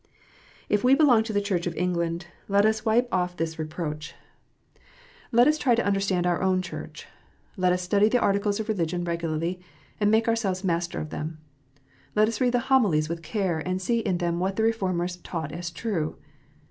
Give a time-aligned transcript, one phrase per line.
[0.67, 3.93] If we belong to the Church of England, let us wipe off this 240 KNOTS
[3.93, 4.15] UNTIED.
[4.17, 4.87] reproach.
[5.31, 7.05] Let us try to understand our own Church.
[7.55, 9.59] Let us study the Articles of Religion regularly,
[9.99, 11.37] and make ourselves master of them.
[12.15, 15.51] Let us read the Homilies with care, and see in them what the Reformers taught
[15.51, 16.15] as true.